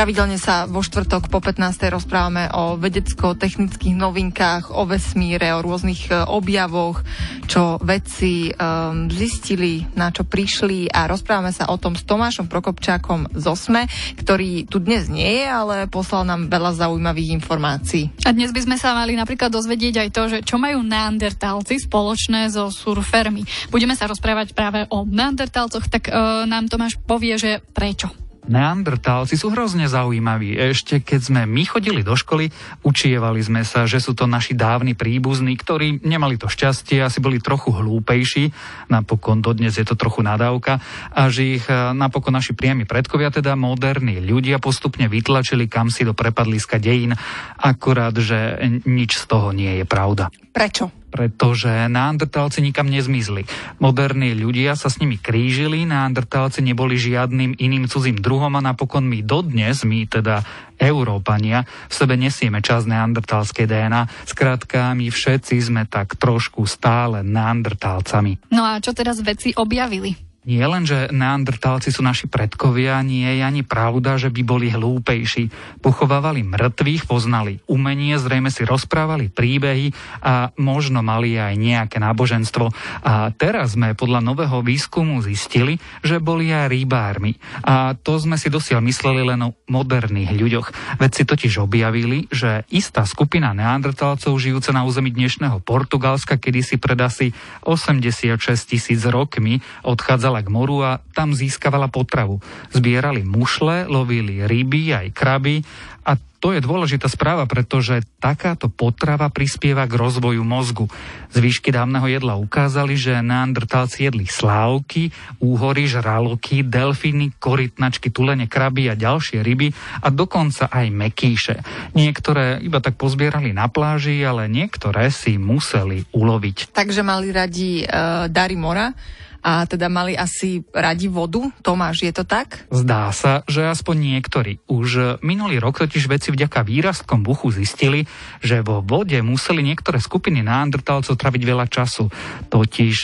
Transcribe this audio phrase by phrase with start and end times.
[0.00, 1.76] Pravidelne sa vo štvrtok po 15.
[1.92, 7.04] rozprávame o vedecko-technických novinkách, o vesmíre, o rôznych e, objavoch,
[7.44, 13.28] čo vedci um, zistili, na čo prišli a rozprávame sa o tom s Tomášom Prokopčákom
[13.36, 13.92] z OSME,
[14.24, 18.08] ktorý tu dnes nie je, ale poslal nám veľa zaujímavých informácií.
[18.24, 22.48] A dnes by sme sa mali napríklad dozvedieť aj to, že čo majú neandertálci spoločné
[22.48, 23.44] so surfermi.
[23.68, 28.19] Budeme sa rozprávať práve o neandertálcoch, tak uh, nám Tomáš povie, že prečo.
[28.50, 30.58] Neandertálci sú hrozne zaujímaví.
[30.58, 32.50] Ešte keď sme my chodili do školy,
[32.82, 37.38] učievali sme sa, že sú to naši dávni príbuzní, ktorí nemali to šťastie, asi boli
[37.38, 38.50] trochu hlúpejší,
[38.90, 40.82] napokon dodnes je to trochu nadávka,
[41.14, 46.02] a že ich e, napokon naši priami predkovia, teda moderní ľudia, postupne vytlačili kam si
[46.02, 47.14] do prepadliska dejín,
[47.54, 50.26] akurát, že nič z toho nie je pravda.
[50.50, 50.99] Prečo?
[51.10, 53.44] Pretože neandertálci nikam nezmizli.
[53.82, 59.20] Moderní ľudia sa s nimi krížili, neandertálci neboli žiadnym iným cudzím druhom a napokon my
[59.26, 60.46] dodnes, my teda
[60.80, 64.08] Európania, v sebe nesieme čas neandertálskej DNA.
[64.24, 68.48] Skrátka, my všetci sme tak trošku stále neandertálcami.
[68.54, 70.29] No a čo teraz veci objavili?
[70.40, 75.52] Nie len, že neandertálci sú naši predkovia, nie je ani pravda, že by boli hlúpejší.
[75.84, 79.92] Pochovávali mŕtvych, poznali umenie, zrejme si rozprávali príbehy
[80.24, 82.72] a možno mali aj nejaké náboženstvo.
[83.04, 87.36] A teraz sme podľa nového výskumu zistili, že boli aj rybármi.
[87.60, 90.96] A to sme si dosiaľ mysleli len o moderných ľuďoch.
[91.04, 97.36] Vedci totiž objavili, že istá skupina neandertálcov žijúca na území dnešného Portugalska kedysi pred asi
[97.68, 102.38] 86 tisíc rokmi odchádzala prichádzala k moru a tam získavala potravu.
[102.70, 105.66] Zbierali mušle, lovili ryby aj kraby
[106.06, 110.88] a to je dôležitá správa, pretože takáto potrava prispieva k rozvoju mozgu.
[111.36, 118.96] Zvýšky dávneho jedla ukázali, že neandertálci jedli slávky, úhory, žraloky, delfíny, korytnačky, tulene, kraby a
[118.96, 121.60] ďalšie ryby a dokonca aj mekíše.
[121.92, 126.72] Niektoré iba tak pozbierali na pláži, ale niektoré si museli uloviť.
[126.72, 128.96] Takže mali radi uh, Dary mora
[129.40, 131.40] a teda mali asi radi vodu.
[131.64, 132.68] Tomáš, je to tak?
[132.68, 134.60] Zdá sa, že aspoň niektorí.
[134.68, 138.06] Už minulý rok totiž veci vďaka výrastkom buchu zistili,
[138.38, 142.06] že vo vode museli niektoré skupiny neandertalcov traviť veľa času.
[142.46, 142.96] Totiž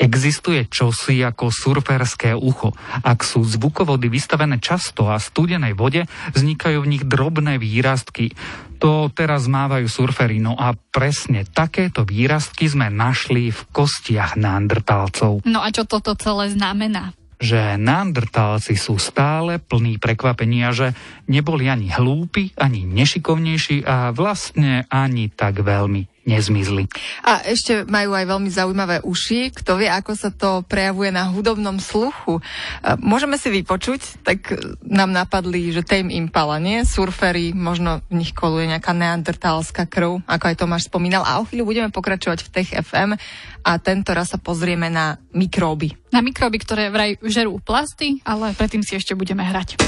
[0.00, 2.72] existuje čosi ako surferské ucho.
[3.04, 8.32] Ak sú zvukovody vystavené často a studenej vode, vznikajú v nich drobné výrastky.
[8.80, 10.40] To teraz mávajú surfery.
[10.40, 15.44] No a presne takéto výrastky sme našli v kostiach neandertálcov.
[15.44, 17.12] No a čo toto celé znamená?
[17.40, 20.92] Že neandertálci sú stále plní prekvapenia, že
[21.24, 26.86] neboli ani hlúpi, ani nešikovnejší a vlastne ani tak veľmi nezmizli.
[27.26, 29.50] A ešte majú aj veľmi zaujímavé uši.
[29.50, 32.38] Kto vie, ako sa to prejavuje na hudobnom sluchu.
[33.02, 34.54] Môžeme si vypočuť, tak
[34.86, 36.86] nám napadli, že Tame Impala, nie?
[36.86, 41.26] Surfery, možno v nich koluje nejaká neandertálska krv, ako aj Tomáš spomínal.
[41.26, 43.18] A o chvíľu budeme pokračovať v Tech FM
[43.66, 45.98] a tento raz sa pozrieme na mikróby.
[46.14, 49.80] Na mikróby, ktoré vraj žerú plasty, ale predtým si ešte budeme hrať.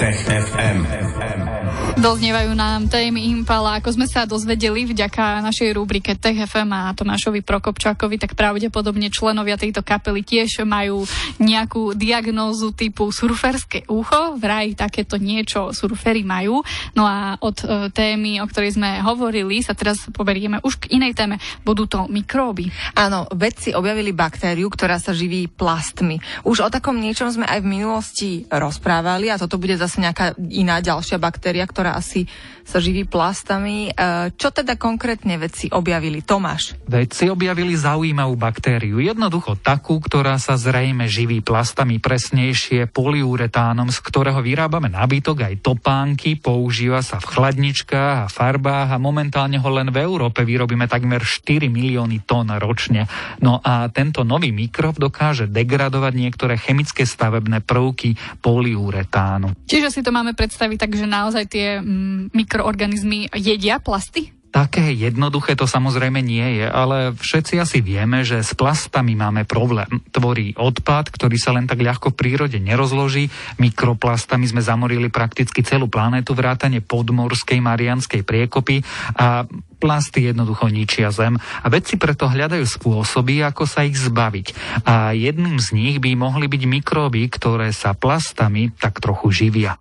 [0.00, 1.51] Tech FM.
[1.92, 8.16] Doznievajú nám témy Impala, ako sme sa dozvedeli vďaka našej rubrike Tech a Tomášovi Prokopčákovi,
[8.16, 11.04] tak pravdepodobne členovia tejto kapely tiež majú
[11.36, 16.64] nejakú diagnózu typu surferské ucho, vraj takéto niečo surfery majú.
[16.96, 21.12] No a od e, témy, o ktorej sme hovorili, sa teraz poberieme už k inej
[21.12, 21.36] téme.
[21.60, 22.72] Budú to mikróby.
[22.96, 26.46] Áno, vedci objavili baktériu, ktorá sa živí plastmi.
[26.48, 30.80] Už o takom niečom sme aj v minulosti rozprávali a toto bude zase nejaká iná
[30.80, 32.30] ďalšia baktéria, ktorá asi
[32.62, 33.90] sa živí plastami.
[33.90, 36.22] E, čo teda konkrétne vedci objavili?
[36.22, 36.78] Tomáš?
[36.86, 39.02] Vedci objavili zaujímavú baktériu.
[39.02, 46.38] Jednoducho takú, ktorá sa zrejme živí plastami, presnejšie poliuretánom, z ktorého vyrábame nábytok aj topánky,
[46.38, 51.66] používa sa v chladničkách a farbách a momentálne ho len v Európe vyrobíme takmer 4
[51.66, 53.10] milióny tón ročne.
[53.42, 58.14] No a tento nový mikrob dokáže degradovať niektoré chemické stavebné prvky
[58.44, 59.56] poliuretánu.
[59.66, 64.34] Čiže si to máme predstaviť tak, že naozaj tie mm, mikroorganizmy jedia plasty?
[64.52, 69.88] Také jednoduché to samozrejme nie je, ale všetci asi vieme, že s plastami máme problém.
[70.12, 73.32] Tvorí odpad, ktorý sa len tak ľahko v prírode nerozloží.
[73.56, 78.84] Mikroplastami sme zamorili prakticky celú planetu, vrátane podmorskej Marianskej priekopy
[79.16, 79.48] a
[79.80, 84.52] plasty jednoducho ničia zem a vedci preto hľadajú spôsoby, ako sa ich zbaviť.
[84.84, 89.80] A jedným z nich by mohli byť mikróby, ktoré sa plastami tak trochu živia.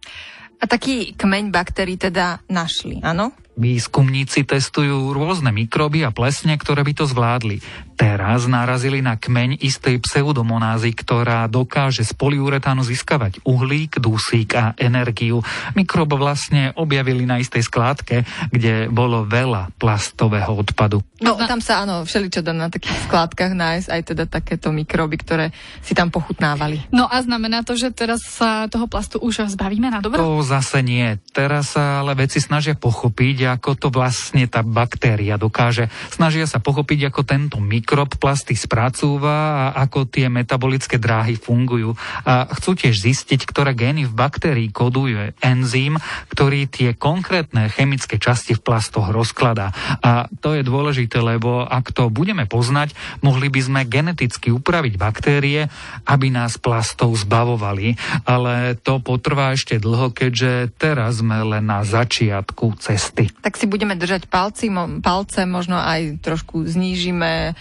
[0.62, 3.34] A taký kmeň baktérií teda našli, áno?
[3.58, 7.60] Výskumníci testujú rôzne mikroby a plesne, ktoré by to zvládli.
[8.02, 15.46] Teraz narazili na kmeň istej pseudomonázy, ktorá dokáže z poliuretánu získavať uhlík, dusík a energiu.
[15.78, 21.06] Mikrob vlastne objavili na istej skládke, kde bolo veľa plastového odpadu.
[21.22, 25.54] No, tam sa áno, všeličo dá na takých skládkach nájsť aj teda takéto mikroby, ktoré
[25.86, 26.90] si tam pochutnávali.
[26.90, 30.18] No a znamená to, že teraz sa toho plastu už zbavíme na dobro?
[30.18, 31.22] To zase nie.
[31.38, 35.86] Teraz sa ale veci snažia pochopiť, ako to vlastne tá baktéria dokáže.
[36.10, 41.94] Snažia sa pochopiť, ako tento mikrob plasty spracúva a ako tie metabolické dráhy fungujú.
[42.26, 46.00] A chcú tiež zistiť, ktoré gény v baktérii koduje enzym,
[46.32, 49.76] ktorý tie konkrétne chemické časti v plastoch rozkladá.
[50.02, 55.68] A to je dôležité, lebo ak to budeme poznať, mohli by sme geneticky upraviť baktérie,
[56.08, 58.00] aby nás plastov zbavovali.
[58.24, 63.98] Ale to potrvá ešte dlho, keďže teraz sme len na začiatku cesty tak si budeme
[63.98, 64.70] držať palci,
[65.02, 67.58] palce, možno aj trošku znížime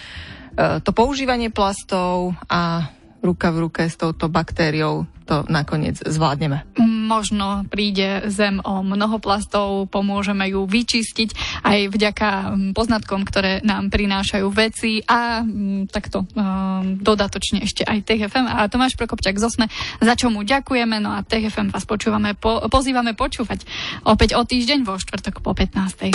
[0.85, 2.91] to používanie plastov a
[3.21, 6.67] ruka v ruke s touto baktériou to nakoniec zvládneme.
[7.07, 12.29] Možno príde zem o mnoho plastov, pomôžeme ju vyčistiť aj vďaka
[12.75, 15.47] poznatkom, ktoré nám prinášajú veci a
[15.87, 19.67] takto um, dodatočne ešte aj TFM a Tomáš Prokopčak z Osme,
[20.03, 23.63] za čo mu ďakujeme, no a TFM vás počúvame, po, pozývame počúvať
[24.03, 26.11] opäť o týždeň vo štvrtok po 15.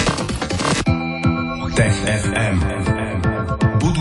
[1.75, 2.94] Tech FM.